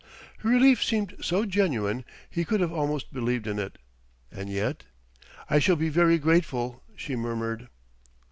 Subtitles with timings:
[0.39, 3.77] Her relief seemed so genuine, he could have almost believed in it.
[4.31, 4.85] And yet!
[5.47, 7.67] "I shall be very grateful," she murmured.